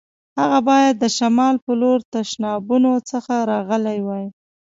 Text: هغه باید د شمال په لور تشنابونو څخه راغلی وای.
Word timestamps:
هغه 0.39 0.59
باید 0.69 0.93
د 0.99 1.05
شمال 1.17 1.55
په 1.65 1.71
لور 1.81 1.99
تشنابونو 2.13 2.91
څخه 3.11 3.33
راغلی 3.51 3.99
وای. 4.07 4.25